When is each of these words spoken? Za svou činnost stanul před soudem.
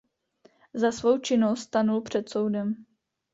Za 0.73 0.91
svou 0.91 1.17
činnost 1.19 1.59
stanul 1.59 2.01
před 2.01 2.29
soudem. 2.29 2.85